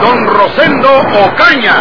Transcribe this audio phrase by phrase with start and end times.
[0.00, 0.88] Don Rosendo
[1.24, 1.76] Ocaña.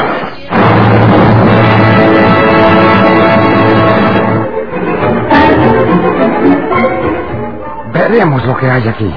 [7.94, 9.14] Veremos lo que hay aquí.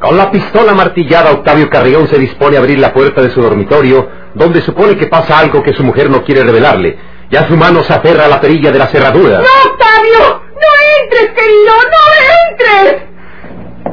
[0.00, 4.08] Con la pistola martillada, Octavio Carrión se dispone a abrir la puerta de su dormitorio,
[4.34, 6.98] donde supone que pasa algo que su mujer no quiere revelarle.
[7.30, 9.38] Ya su mano se aferra a la perilla de la cerradura.
[9.38, 10.42] ¡No, Octavio!
[10.54, 11.72] ¡No entres, querido!
[11.90, 12.02] ¡No
[12.50, 13.02] entres!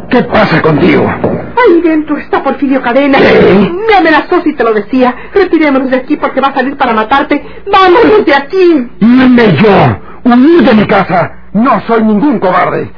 [0.09, 1.30] ¿Qué pasa contigo?
[1.55, 3.17] Ahí dentro está Porfirio Cadena.
[3.19, 3.71] ¿Qué?
[3.87, 5.15] Me amenazó si te lo decía.
[5.33, 7.43] Retirémonos de aquí porque va a salir para matarte.
[7.71, 8.89] ¡Vámonos de aquí!
[8.99, 9.99] ¡Irme yo!
[10.23, 11.31] ¡Huir de mi casa!
[11.53, 12.91] No soy ningún cobarde.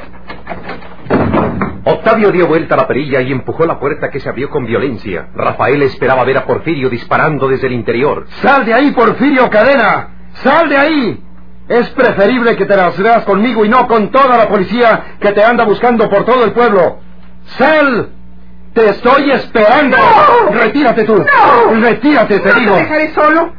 [1.86, 5.28] Octavio dio vuelta a la perilla y empujó la puerta que se abrió con violencia.
[5.36, 8.26] Rafael esperaba ver a Porfirio disparando desde el interior.
[8.42, 10.30] ¡Sal de ahí, Porfirio Cadena!
[10.34, 11.24] ¡Sal de ahí!
[11.68, 15.44] Es preferible que te las veas conmigo y no con toda la policía que te
[15.44, 17.00] anda buscando por todo el pueblo.
[17.58, 18.13] ¡Sal!
[18.74, 19.98] ¡Te estoy esperando!
[19.98, 20.52] ¡No!
[20.58, 21.16] ¡Retírate tú!
[21.18, 21.80] ¡No!
[21.80, 22.74] ¡Retírate, te No digo!
[22.76, 23.54] te dejaré solo.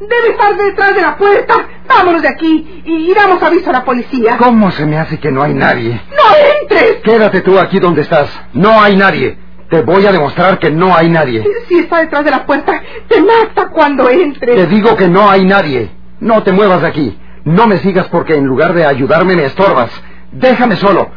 [0.00, 1.54] Debe estar detrás de la puerta.
[1.88, 4.36] Vámonos de aquí y, y damos aviso a la policía.
[4.38, 6.00] ¿Cómo se me hace que no hay nadie?
[6.10, 6.96] ¡No entres!
[7.02, 8.28] Quédate tú aquí donde estás.
[8.52, 9.38] No hay nadie.
[9.70, 11.44] Te voy a demostrar que no hay nadie.
[11.68, 14.54] Si está detrás de la puerta, te mata cuando entres.
[14.56, 15.90] Te digo que no hay nadie.
[16.20, 17.18] No te muevas de aquí.
[17.44, 19.90] No me sigas porque en lugar de ayudarme me estorbas.
[20.32, 21.10] Déjame solo.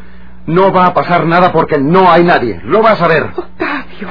[0.49, 2.59] No va a pasar nada porque no hay nadie.
[2.63, 3.21] Lo vas a ver.
[3.35, 4.07] Octavio.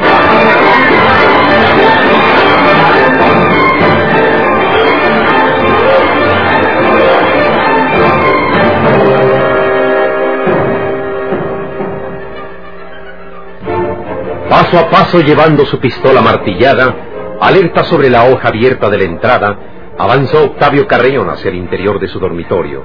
[14.48, 16.94] Paso a paso llevando su pistola martillada,
[17.40, 19.58] alerta sobre la hoja abierta de la entrada,
[19.98, 22.84] avanzó Octavio Carreón hacia el interior de su dormitorio,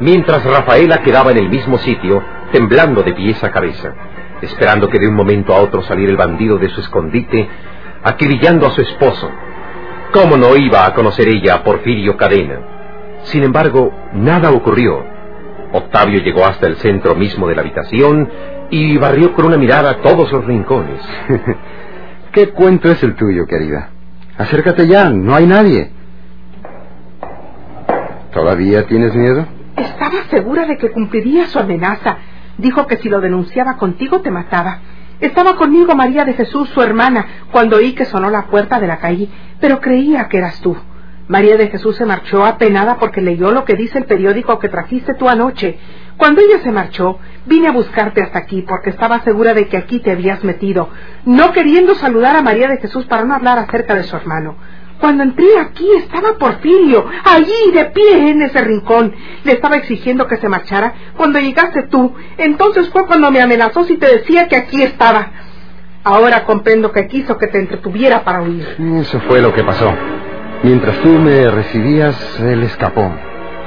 [0.00, 3.92] mientras Rafaela quedaba en el mismo sitio, temblando de pies a cabeza,
[4.40, 7.48] esperando que de un momento a otro saliera el bandido de su escondite,
[8.02, 9.30] acribillando a su esposo.
[10.12, 12.60] ¿Cómo no iba a conocer ella a Porfirio Cadena?
[13.24, 15.04] Sin embargo, nada ocurrió.
[15.72, 18.30] Octavio llegó hasta el centro mismo de la habitación
[18.70, 21.00] y barrió con una mirada todos los rincones.
[22.32, 23.90] ¿Qué cuento es el tuyo, querida?
[24.38, 25.90] Acércate ya, no hay nadie.
[28.32, 29.46] ¿Todavía tienes miedo?
[29.76, 32.18] Estaba segura de que cumpliría su amenaza.
[32.58, 34.80] Dijo que si lo denunciaba contigo te mataba.
[35.20, 38.98] Estaba conmigo María de Jesús, su hermana, cuando oí que sonó la puerta de la
[38.98, 39.28] calle,
[39.60, 40.76] pero creía que eras tú.
[41.28, 45.14] María de Jesús se marchó apenada porque leyó lo que dice el periódico que trajiste
[45.14, 45.78] tú anoche.
[46.16, 49.98] Cuando ella se marchó, vine a buscarte hasta aquí porque estaba segura de que aquí
[49.98, 50.88] te habías metido,
[51.24, 54.56] no queriendo saludar a María de Jesús para no hablar acerca de su hermano.
[55.00, 59.14] Cuando entré aquí estaba Porfirio, allí de pie en ese rincón.
[59.44, 60.94] Le estaba exigiendo que se marchara.
[61.16, 65.30] Cuando llegaste tú, entonces fue cuando me amenazó si te decía que aquí estaba.
[66.02, 68.76] Ahora comprendo que quiso que te entretuviera para huir.
[69.00, 69.92] Eso fue lo que pasó.
[70.62, 73.12] Mientras tú me recibías, él escapó.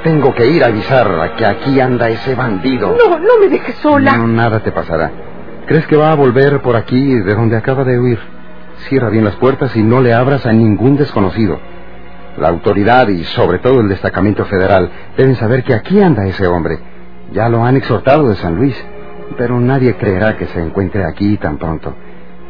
[0.02, 2.96] Tengo que ir a avisar a que aquí anda ese bandido.
[2.98, 4.16] No, no me dejes sola.
[4.16, 5.10] No, nada te pasará.
[5.66, 8.18] ¿Crees que va a volver por aquí de donde acaba de huir?
[8.88, 11.58] Cierra bien las puertas y no le abras a ningún desconocido.
[12.38, 16.78] La autoridad y sobre todo el destacamento federal deben saber que aquí anda ese hombre.
[17.32, 18.76] Ya lo han exhortado de San Luis,
[19.36, 21.94] pero nadie creerá que se encuentre aquí tan pronto.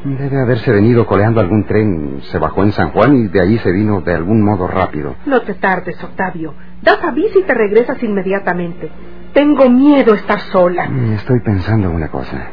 [0.05, 3.71] Debe haberse venido coleando algún tren, se bajó en San Juan y de allí se
[3.71, 5.17] vino de algún modo rápido.
[5.27, 6.55] No te tardes, Octavio.
[6.81, 8.91] Das aviso y te regresas inmediatamente.
[9.35, 10.89] Tengo miedo a estar sola.
[11.15, 12.49] Estoy pensando una cosa.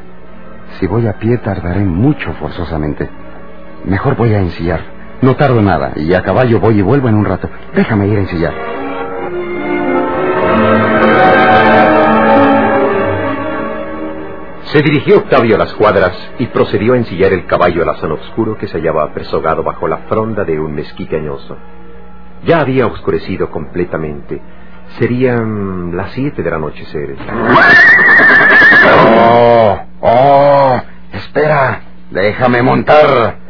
[0.80, 3.10] Si voy a pie tardaré mucho forzosamente.
[3.86, 4.82] Mejor voy a ensillar.
[5.22, 7.50] No tardo nada y a caballo voy y vuelvo en un rato.
[7.74, 8.54] Déjame ir a ensillar.
[14.66, 18.58] Se dirigió Octavio a las cuadras y procedió a ensillar el caballo al azón oscuro
[18.58, 21.58] que se hallaba apresogado bajo la fronda de un mezquite añoso.
[22.44, 24.42] Ya había oscurecido completamente.
[25.00, 27.16] Serían las siete del anochecer.
[29.16, 29.80] ¡Oh!
[30.02, 30.82] ¡Oh!
[31.14, 31.82] Espera.
[32.12, 33.47] Déjame montar.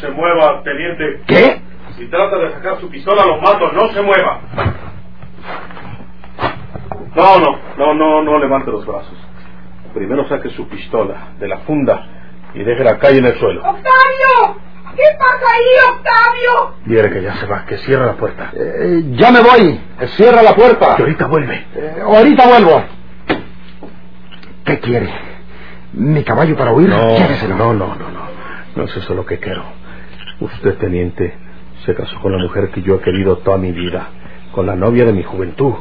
[0.00, 1.22] No se mueva, teniente.
[1.26, 1.60] ¿Qué?
[1.98, 3.70] Si trata de sacar su pistola, lo mato.
[3.72, 4.40] No se mueva.
[7.14, 9.12] No, no, no, no, no levante los brazos.
[9.92, 12.06] Primero saque su pistola de la funda
[12.54, 13.60] y déjela caer en el suelo.
[13.60, 14.56] ¡Octavio!
[14.96, 16.74] ¿Qué pasa ahí, Octavio?
[16.86, 18.52] Dile que ya se va, que cierra la puerta.
[18.54, 19.80] Eh, ya me voy.
[20.16, 20.96] Cierra la puerta.
[20.96, 21.66] Que ahorita vuelve.
[21.74, 22.84] Eh, ahorita vuelvo.
[24.64, 25.10] ¿Qué quiere?
[25.92, 26.88] ¿Mi caballo para huir?
[26.88, 28.30] No, no, no, no, no.
[28.76, 29.79] No es eso lo que quiero.
[30.40, 31.34] Usted, teniente,
[31.84, 34.08] se casó con la mujer que yo he querido toda mi vida,
[34.52, 35.74] con la novia de mi juventud.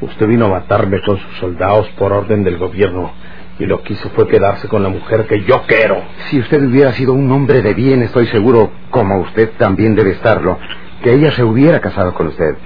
[0.00, 3.10] Usted vino a matarme con sus soldados por orden del gobierno
[3.58, 6.02] y lo que hizo fue quedarse con la mujer que yo quiero.
[6.28, 10.58] Si usted hubiera sido un hombre de bien, estoy seguro, como usted también debe estarlo,
[11.02, 12.56] que ella se hubiera casado con usted.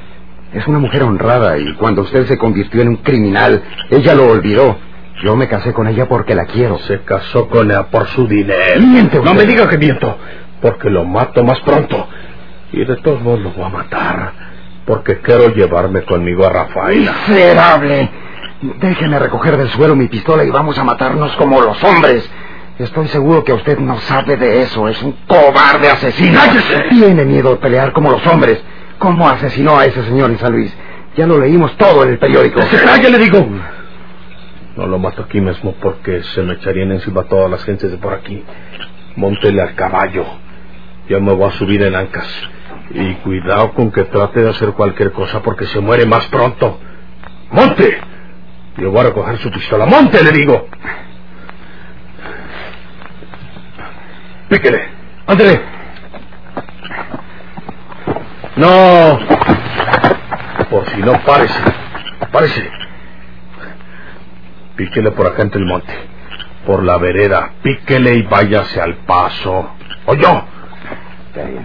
[0.52, 4.76] Es una mujer honrada y cuando usted se convirtió en un criminal, ella lo olvidó.
[5.22, 6.78] Yo me casé con ella porque la quiero.
[6.78, 8.80] Se casó con ella por su dinero.
[8.80, 10.16] Miente No me diga que miento,
[10.60, 12.08] porque lo mato más pronto.
[12.72, 14.32] Y de todos modos lo voy a matar,
[14.86, 17.12] porque quiero llevarme conmigo a Rafaela.
[17.28, 18.10] ¡Miserable!
[18.78, 22.30] Déjeme recoger del suelo mi pistola y vamos a matarnos como los hombres.
[22.78, 24.88] Estoy seguro que usted no sabe de eso.
[24.88, 26.40] Es un cobarde asesino.
[26.88, 28.62] Tiene miedo de pelear como los hombres.
[28.98, 30.74] ¿Cómo asesinó a ese señor en San Luis?
[31.16, 32.62] Ya lo leímos todo en el periódico.
[32.62, 33.46] ¡Se calle, le digo!
[34.76, 38.14] No lo mato aquí mismo porque se me echarían encima todas las gentes de por
[38.14, 38.44] aquí.
[39.16, 40.24] Móntele al caballo.
[41.10, 42.24] Ya me voy a subir en ancas.
[42.90, 46.78] Y cuidado con que trate de hacer cualquier cosa porque se muere más pronto.
[47.50, 48.00] ¡Monte!
[48.76, 49.86] Yo voy a recoger su pistola.
[49.86, 50.68] ¡Monte, le digo!
[54.48, 54.84] Píquele.
[55.26, 55.60] Ándale.
[58.54, 59.18] No.
[60.70, 61.60] Por si no, párese.
[62.30, 62.70] Párese.
[64.76, 65.92] Píquele por acá entre el monte.
[66.64, 67.50] Por la vereda.
[67.64, 69.70] Píquele y váyase al paso.
[71.36, 71.60] ¿Oyó?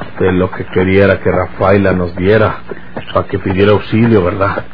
[0.00, 2.58] Usted lo que quería que Rafaela nos viera
[3.14, 4.64] para que pidiera auxilio, ¿verdad?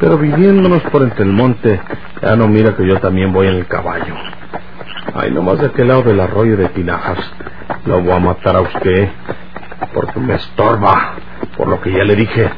[0.00, 1.80] Pero viviéndonos por entre el monte,
[2.22, 4.14] ya no mira que yo también voy en el caballo.
[5.14, 7.18] Ay, nomás de aquel lado del arroyo de Tinajas.
[7.86, 9.08] Lo voy a matar a usted.
[9.94, 11.14] Porque me estorba.
[11.56, 12.50] Por lo que ya le dije.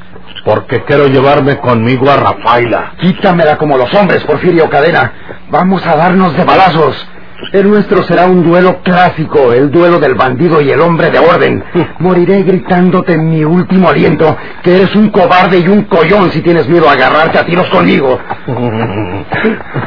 [0.44, 2.92] Porque quiero llevarme conmigo a Rafaela.
[2.98, 5.12] Quítamela como los hombres, Porfirio Cadena.
[5.50, 7.08] Vamos a darnos de balazos.
[7.52, 11.64] El nuestro será un duelo clásico, el duelo del bandido y el hombre de orden.
[11.98, 16.68] Moriré gritándote en mi último aliento que eres un cobarde y un collón si tienes
[16.68, 18.18] miedo a agarrarte a tiros conmigo.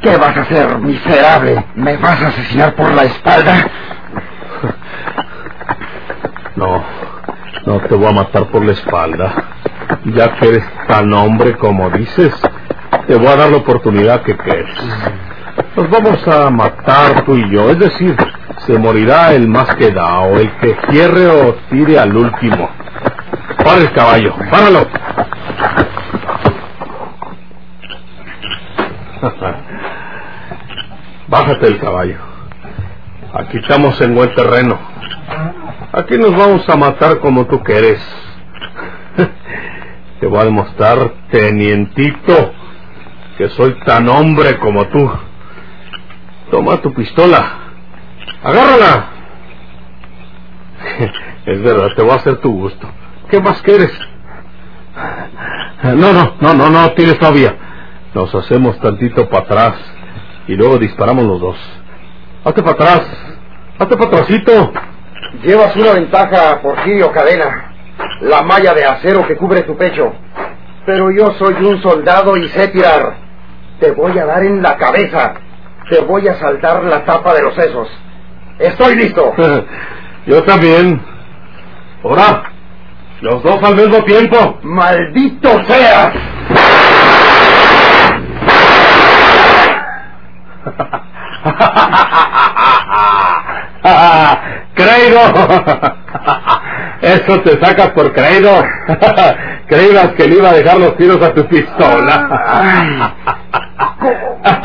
[0.00, 1.64] ¿Qué vas a hacer, miserable?
[1.74, 3.68] ¿Me vas a asesinar por la espalda?
[6.54, 6.84] No,
[7.66, 9.34] no te voy a matar por la espalda.
[10.04, 12.32] Ya que eres tan hombre como dices,
[13.06, 14.70] te voy a dar la oportunidad que quieres.
[15.74, 18.16] Nos vamos a matar tú y yo, es decir,
[18.58, 22.70] se morirá el más quedado, el que cierre o tire al último.
[23.64, 24.86] Para el caballo, páralo.
[31.28, 32.18] Bájate del caballo.
[33.34, 34.95] Aquí estamos en buen terreno.
[35.96, 37.98] Aquí nos vamos a matar como tú quieres.
[40.20, 42.52] Te voy a demostrar, tenientito,
[43.38, 45.10] que soy tan hombre como tú.
[46.50, 47.60] Toma tu pistola.
[48.42, 49.08] Agárrala.
[51.46, 52.88] Es verdad, te voy a hacer tu gusto.
[53.30, 53.92] ¿Qué más quieres?
[55.84, 57.56] No, no, no, no, no tienes todavía.
[58.14, 59.74] Nos hacemos tantito para atrás
[60.48, 61.56] y luego disparamos los dos.
[62.44, 63.02] Hazte para atrás.
[63.78, 64.72] Hazte para atrásito.
[65.42, 67.72] Llevas una ventaja, Porfirio Cadena.
[68.20, 70.12] La malla de acero que cubre tu pecho.
[70.84, 73.16] Pero yo soy un soldado y sé tirar.
[73.80, 75.34] Te voy a dar en la cabeza.
[75.90, 77.88] Te voy a saltar la tapa de los sesos.
[78.58, 79.34] Estoy listo.
[80.26, 81.00] Yo también.
[82.02, 82.42] Ahora,
[83.20, 84.58] los dos al mismo tiempo.
[84.62, 86.12] ¡Maldito seas!
[94.76, 95.20] Creído.
[97.00, 98.52] Eso te sacas por creído.
[99.68, 102.28] Creías que le iba a dejar los tiros a tu pistola.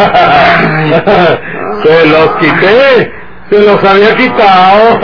[1.83, 3.11] Se los quité.
[3.49, 4.99] Se los había quitado.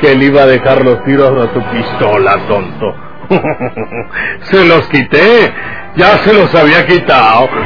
[0.00, 2.94] Que le iba a dejar los tiros a tu pistola, tonto.
[4.42, 5.52] se los quité.
[5.96, 7.48] Ya se los había quitado.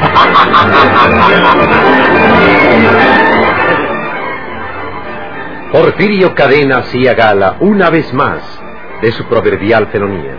[5.72, 8.60] Porfirio Cadena hacía gala una vez más
[9.02, 10.36] de su proverbial felonía.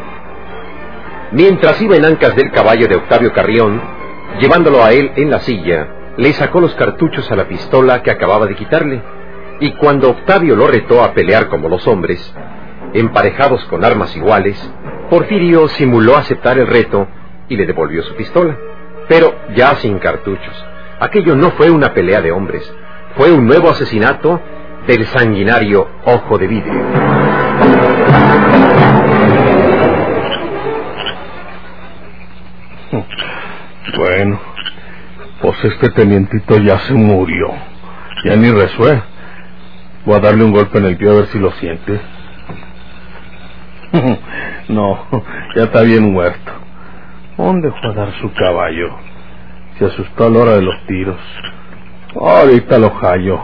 [1.31, 3.81] Mientras iba en ancas del caballo de Octavio Carrión,
[4.39, 8.45] llevándolo a él en la silla, le sacó los cartuchos a la pistola que acababa
[8.45, 9.01] de quitarle,
[9.61, 12.33] y cuando Octavio lo retó a pelear como los hombres,
[12.93, 14.57] emparejados con armas iguales,
[15.09, 17.07] Porfirio simuló aceptar el reto
[17.47, 18.57] y le devolvió su pistola,
[19.07, 20.65] pero ya sin cartuchos.
[20.99, 22.73] Aquello no fue una pelea de hombres,
[23.15, 24.41] fue un nuevo asesinato
[24.87, 26.81] del sanguinario Ojo de Vidrio.
[33.95, 34.39] Bueno,
[35.39, 37.51] pues este tenientito ya se murió.
[38.23, 39.10] Ya ni resuelve.
[40.05, 42.01] Voy a darle un golpe en el pie a ver si lo siente.
[44.69, 45.05] no,
[45.55, 46.51] ya está bien muerto.
[47.37, 48.89] ¿Dónde fue a dar su caballo?
[49.77, 51.19] Se asustó a la hora de los tiros.
[52.15, 53.43] Ahorita lo hallo.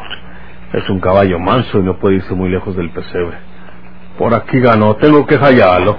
[0.74, 3.38] Es un caballo manso y no puede irse muy lejos del pesebre.
[4.18, 5.98] Por aquí ganó, tengo que hallarlo.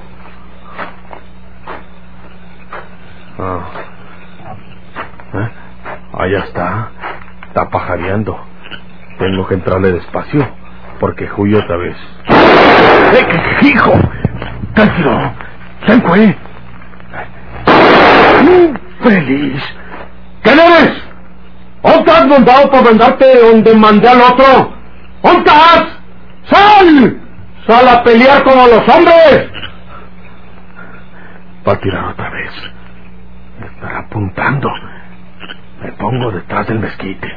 [3.38, 3.70] Ah.
[5.34, 5.48] ¿Eh?
[6.12, 6.90] Allá está.
[7.48, 8.47] Está pajareando.
[9.18, 10.48] Tengo que entrarle despacio,
[11.00, 11.96] porque huye otra vez.
[12.28, 13.26] ¡Eh,
[13.62, 13.92] hijo!
[14.74, 15.32] ¡Tranquilo!
[15.84, 16.36] ¿Quién fue?
[19.02, 19.62] ¡Feliz!
[20.42, 21.02] ¿Quién eres?
[21.82, 24.72] ¿Dónde has mandado para mandarte donde mandé al otro?
[25.22, 25.84] ¿Dónde estás?
[26.44, 27.20] ¡Sal!
[27.66, 29.50] ¡Sal a pelear como los hombres!
[31.66, 32.50] Va a tirar otra vez.
[33.60, 34.70] Me estará apuntando.
[35.82, 37.28] Me pongo detrás del mezquite.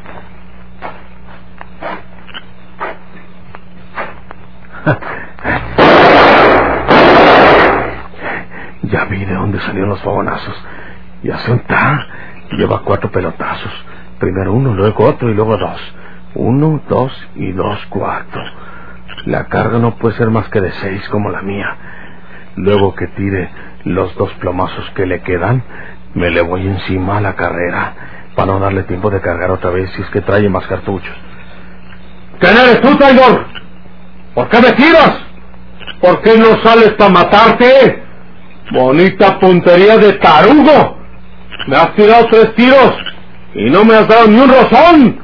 [8.83, 10.55] Ya vi de dónde salieron los fogonazos.
[11.23, 12.07] Ya se está.
[12.51, 13.71] Lleva cuatro pelotazos.
[14.19, 15.95] Primero uno, luego otro y luego dos.
[16.35, 18.41] Uno, dos y dos, cuatro.
[19.25, 21.75] La carga no puede ser más que de seis como la mía.
[22.55, 23.49] Luego que tire
[23.85, 25.63] los dos plomazos que le quedan,
[26.13, 27.93] me le voy encima a la carrera
[28.35, 31.15] para no darle tiempo de cargar otra vez si es que trae más cartuchos.
[32.39, 33.45] ¿Quién eres tú, traidor?
[34.33, 35.19] ¿Por qué me tiras?
[35.99, 38.03] ¿Por qué no sales para matarte?
[38.71, 40.97] Bonita puntería de tarugo.
[41.67, 42.95] Me has tirado tres tiros
[43.53, 45.21] y no me has dado ni un rozón.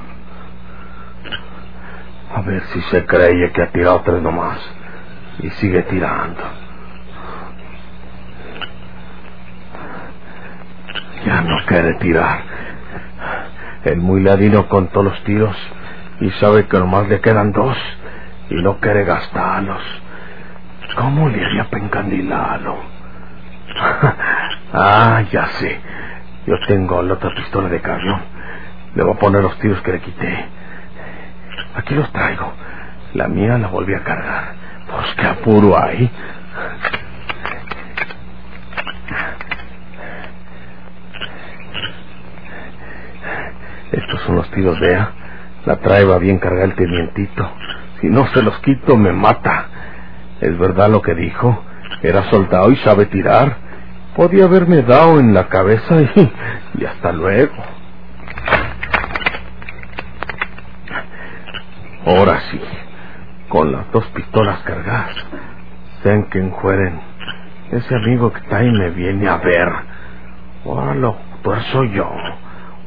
[2.36, 4.60] A ver si se cree que ha tirado tres nomás
[5.40, 6.44] y sigue tirando.
[11.26, 12.42] Ya no quiere tirar.
[13.86, 15.56] El muy ladino contó los tiros
[16.20, 17.78] y sabe que nomás le quedan dos
[18.50, 19.82] y no quiere gastarlos.
[20.98, 22.78] ¿Cómo le haría para encandilarlo?
[24.74, 25.82] ah, ya sé.
[26.48, 28.22] Yo tengo la otra pistola de carrión.
[28.96, 30.46] Le voy a poner los tiros que le quité.
[31.76, 32.54] Aquí los traigo.
[33.14, 34.56] La mía la volví a cargar.
[34.90, 36.12] Pues qué apuro hay.
[43.92, 45.12] Estos son los tiros, vea.
[45.66, 47.52] La trae va bien cargada el tenientito.
[48.02, 49.68] Si no se los quito, me mata.
[50.42, 51.64] Es verdad lo que dijo.
[52.04, 53.58] Era soldado y sabe tirar.
[54.16, 56.34] Podía haberme dado en la cabeza y,
[56.80, 57.56] y hasta luego.
[62.06, 62.62] Ahora sí,
[63.50, 65.16] con las dos pistolas cargadas,
[66.04, 67.00] sean que enjueren.
[67.72, 69.70] Ese amigo que está ahí me viene a ver.
[70.66, 71.28] Ahora lo
[71.72, 72.10] soy yo.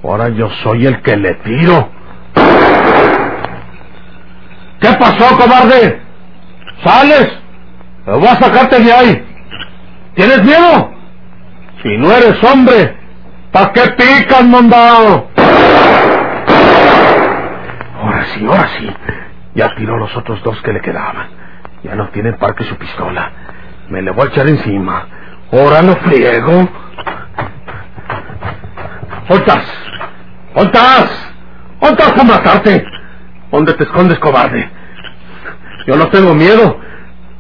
[0.03, 1.89] Ahora yo soy el que le tiro.
[4.81, 6.01] ¿Qué pasó, cobarde?
[6.85, 7.33] ¿Sales?
[8.07, 9.27] Voy a sacarte de ahí.
[10.15, 10.93] ¿Tienes miedo?
[11.83, 12.97] Si no eres hombre,
[13.51, 15.29] ¿para qué picas, mandado?
[18.03, 18.95] Ahora sí, ahora sí.
[19.55, 21.29] Ya tiró los otros dos que le quedaban.
[21.83, 23.31] Ya no tiene parque su pistola.
[23.89, 25.07] Me le voy a echar encima.
[25.53, 26.69] Ahora no friego.
[29.29, 29.65] ¡Oltas!
[30.55, 31.33] ¡Oltas!
[31.81, 32.85] ¡Oltas a matarte!
[33.51, 34.71] ¿Dónde te escondes, cobarde?
[35.87, 36.79] Yo no tengo miedo.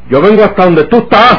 [0.08, 1.38] Yo vengo hasta donde tú estás.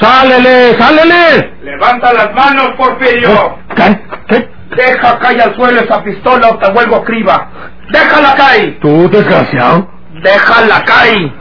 [0.00, 0.78] ¡Sálele!
[0.78, 1.54] ¡Sálele!
[1.62, 3.58] Levanta las manos, Porfirio.
[3.74, 4.00] ¿Qué?
[4.28, 4.48] ¿Qué?
[4.76, 7.48] Deja caer al suelo esa pistola o te vuelvo criba.
[7.90, 8.78] Déjala caer.
[8.80, 9.90] ¿Tú, desgraciado?
[10.22, 11.32] Déjala caer.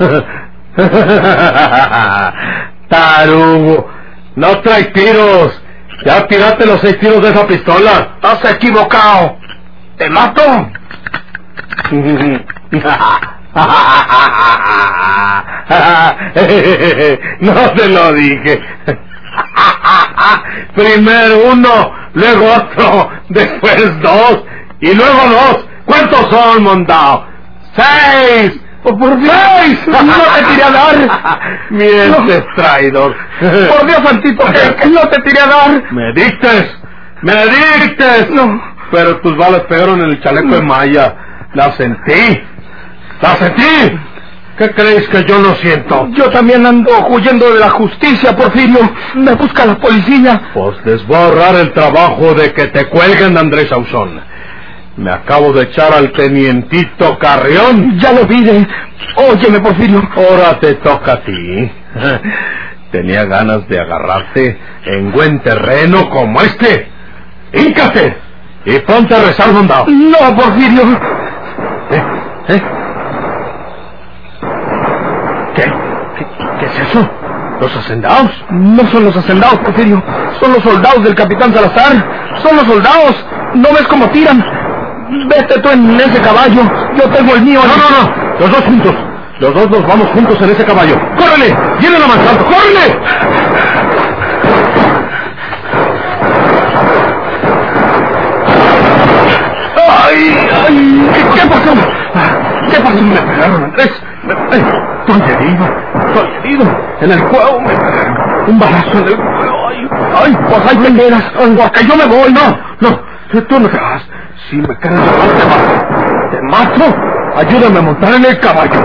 [2.90, 3.90] Tarugo,
[4.36, 5.62] no traes tiros.
[6.06, 8.16] Ya tiraste los seis tiros de esa pistola.
[8.16, 9.38] Estás equivocado.
[9.98, 10.42] ¿Te mato?
[17.42, 18.62] no te lo dije.
[20.76, 24.44] Primero uno, luego otro, después dos,
[24.82, 25.66] y luego dos.
[25.86, 27.26] ¿Cuántos son, mondao?
[27.76, 28.60] ¡Seis!
[28.84, 29.88] ¡Por Dios!
[29.88, 30.96] ¡No te tiré a dar!
[31.70, 33.16] Mientes, traidor.
[33.40, 35.84] ¡Por Dios, Santito, que, que no te tiré a dar!
[35.92, 36.78] ¡Me dictes!
[37.22, 38.30] ¡Me dictes!
[38.30, 38.62] No.
[38.92, 41.16] Pero tus balas pegaron en el chaleco de Maya.
[41.54, 42.44] La sentí.
[43.22, 44.00] La sentí.
[44.58, 46.08] ¿Qué crees que yo no siento?
[46.14, 48.80] Yo también ando huyendo de la justicia, Porfirio.
[49.16, 50.50] Me busca la policía.
[50.54, 54.20] Pues les voy a ahorrar el trabajo de que te cuelguen, Andrés Ausón.
[54.98, 58.00] Me acabo de echar al tenientito Carrión.
[58.00, 58.44] Ya lo vi.
[59.16, 60.02] Óyeme, Porfirio.
[60.16, 61.72] Ahora te toca a ti.
[62.92, 66.88] Tenía ganas de agarrarte en buen terreno como este.
[67.54, 68.18] ¡Híncate!
[68.66, 69.86] Y ponte a rezar, mondao.
[69.88, 70.84] No, Porfirio.
[71.92, 72.04] ¿Eh?
[72.50, 72.62] ¿Eh?
[75.56, 75.64] ¿Qué?
[76.18, 76.26] ¿Qué?
[76.60, 77.10] ¿Qué es eso?
[77.60, 78.32] ¿Los hacendados?
[78.52, 80.02] No son los hacendados, Porfirio.
[80.40, 81.94] Son los soldados del capitán Salazar.
[82.44, 83.26] Son los soldados.
[83.56, 84.44] ¿No ves cómo tiran?
[85.30, 86.62] Vete tú en ese caballo.
[86.96, 87.60] Yo tengo el mío.
[87.64, 88.40] No, no, no.
[88.40, 88.94] Los dos juntos.
[89.40, 90.96] Los dos nos vamos juntos en ese caballo.
[91.18, 91.56] ¡Córrele!
[91.80, 92.44] ¡Vienen avanzando!
[92.46, 93.00] ¡Córrele!
[99.76, 100.50] ¡Ay!
[100.68, 101.74] ay ¿Qué, qué pasó?
[102.72, 103.02] ¿Qué pasó?
[103.02, 103.92] Me pegaron, Andrés.
[104.24, 104.87] Me-
[105.48, 105.66] ay, Estoy herido.
[106.08, 106.66] Estoy herido.
[107.02, 107.24] En el
[107.62, 108.18] me pegaron.
[108.48, 109.68] Un balazo en el cuello.
[109.68, 109.90] Ay,
[110.24, 111.24] ay, pues ahí te quedas.
[111.38, 112.34] Porque yo me voy.
[112.34, 113.00] No, no.
[113.32, 114.02] Tú- Tú no te vas.
[114.50, 115.02] Si me quedas
[115.38, 116.32] te mato.
[116.32, 116.96] ¿Te mato?
[117.38, 118.82] Ayúdame a montar en el caballo.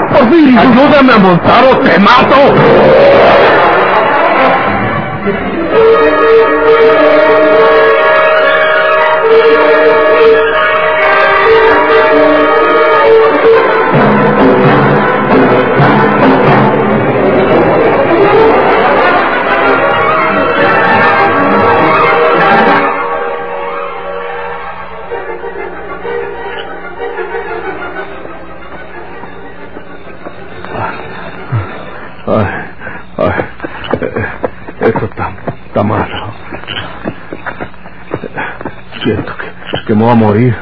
[0.59, 2.37] Ayúdame a montar o te mato.
[40.03, 40.57] Me voy a morir.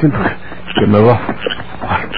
[0.00, 1.20] Siento que, me va
[1.82, 2.10] fal-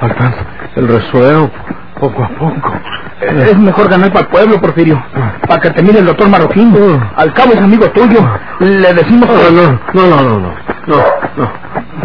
[0.00, 0.38] faltando
[0.76, 1.52] el resuelo
[2.00, 2.74] poco a poco.
[3.22, 5.02] Es mejor ganar para el pueblo, Porfirio.
[5.48, 6.76] Para que te mire el doctor Marroquín.
[7.16, 8.20] Al cabo es amigo tuyo.
[8.60, 11.04] Le decimos No, no, no, no, no, no,
[11.36, 11.52] no,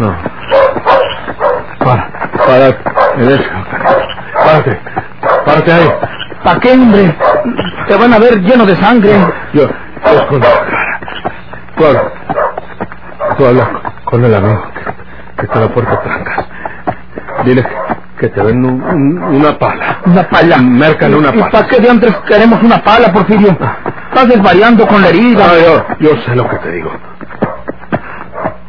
[0.00, 0.16] no.
[1.80, 2.10] Para,
[2.46, 2.78] para.
[4.34, 4.82] Párate,
[5.46, 5.90] párate ahí.
[6.44, 7.16] ¿Para qué, hombre?
[7.88, 9.14] Te van a ver lleno de sangre.
[9.54, 9.68] Yo,
[10.28, 10.42] con
[14.10, 14.62] con el amigo
[15.36, 16.46] que, está la puerta trancas.
[17.44, 17.66] Dile
[18.18, 19.98] que, te ven un- un- una pala.
[20.06, 20.58] Una pala.
[20.58, 21.50] Mércale una ¿Y pala.
[21.50, 23.50] para qué diantres queremos una pala, Porfirio?
[24.10, 25.46] Estás desvariando con la herida.
[25.50, 26.90] Ah, yo, yo sé lo que te digo.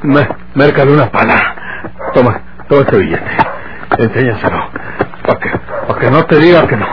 [0.03, 1.35] Me, mércale una pala.
[2.13, 3.31] Toma, toma este billete.
[3.97, 4.69] Enséñaselo.
[5.25, 5.49] Para que,
[5.87, 6.85] pa' que no te diga que no.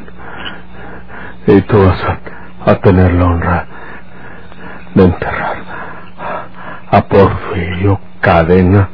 [1.47, 3.67] Y tú vas a, a tener la honra
[4.95, 5.57] de enterrar
[6.91, 8.89] a Porfirio Cadena,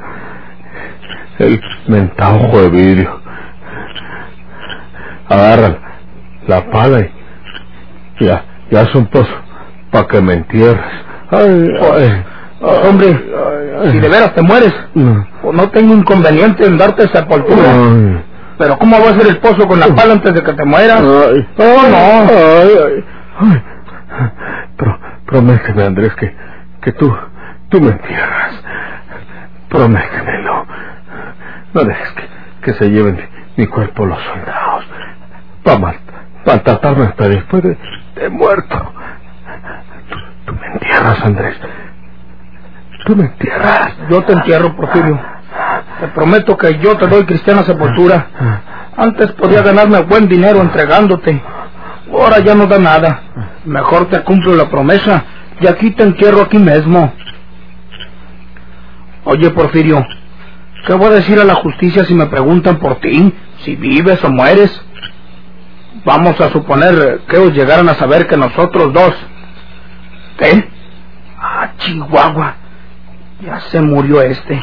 [1.39, 3.21] el mentado ojo de vidrio.
[5.29, 5.79] Agarra
[6.47, 7.11] la pala y,
[8.25, 9.33] y, ha- y haz un pozo
[9.91, 10.85] para que me entierres.
[11.31, 12.25] Ay, ay,
[12.89, 13.09] hombre,
[13.83, 15.27] ay, si de veras te mueres, No.
[15.43, 17.73] pues no tengo inconveniente en darte sepultura.
[18.59, 21.03] Pero ¿cómo va a ser el pozo con la pala antes de que te mueras?
[21.03, 23.51] Oh, no.
[24.77, 26.35] Pro- prométeme, Andrés, que,
[26.83, 27.15] que tú,
[27.69, 28.62] tú me entierras.
[29.69, 30.67] Prométemelo.
[31.75, 32.29] No dejes que,
[32.63, 34.87] que se lleven mi, cuerpo los soldados.
[35.63, 35.95] Para
[36.47, 37.79] maltratarme hasta después de,
[38.17, 38.93] de muerto.
[40.09, 41.57] Tú, tú me entierras, Andrés.
[43.05, 43.97] Tú me entierras.
[44.09, 45.21] Yo te entierro, Porfirio.
[46.01, 48.27] Te prometo que yo te doy cristiana sepultura.
[48.97, 51.43] Antes podía ganarme buen dinero entregándote.
[52.13, 53.21] Ahora ya no da nada.
[53.65, 55.25] Mejor te cumplo la promesa
[55.61, 57.13] y aquí te entierro aquí mismo.
[59.27, 60.07] Oye, Porfirio,
[60.87, 63.35] ¿qué voy a decir a la justicia si me preguntan por ti?
[63.65, 64.71] Si vives o mueres.
[66.05, 69.15] Vamos a suponer que ellos llegaran a saber que nosotros dos...
[70.39, 70.71] ¿Qué?
[71.39, 72.55] Ah, Chihuahua.
[73.41, 74.62] Ya se murió este.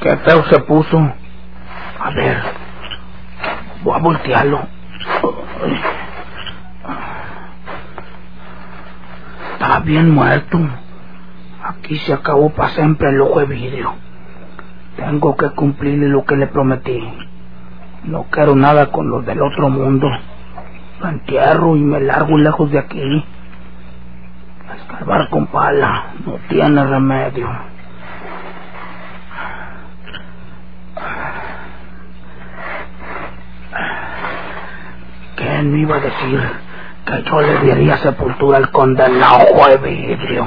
[0.00, 0.96] Qué feo se puso.
[0.98, 2.40] A ver.
[3.82, 4.68] Voy a voltearlo.
[9.54, 10.58] Está bien muerto.
[11.68, 13.94] Aquí se acabó para siempre el ojo de vidrio.
[14.96, 16.98] Tengo que cumplirle lo que le prometí.
[18.04, 20.08] No quiero nada con los del otro mundo.
[21.00, 23.24] Lo entierro y me largo lejos de aquí.
[24.78, 27.48] Escarbar con pala no tiene remedio.
[35.36, 36.40] ¿Quién me iba a decir
[37.04, 40.46] que yo le daría sepultura al condenado de vidrio?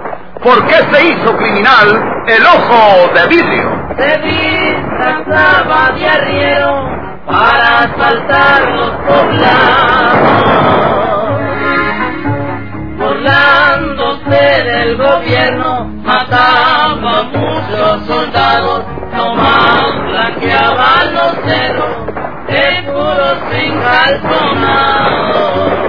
[0.43, 3.69] ¿Por qué se hizo criminal el ojo de vidrio?
[3.95, 6.89] Se disfrazaba de arriero
[7.27, 10.31] para asaltar los poblados.
[12.97, 18.83] Burlándose del gobierno, mataba a muchos soldados,
[19.15, 22.05] nomás blanqueaban los cerros
[22.47, 23.37] de puros
[23.83, 25.80] calzón.